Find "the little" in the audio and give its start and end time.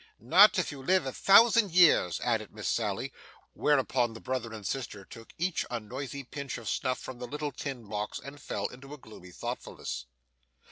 7.19-7.51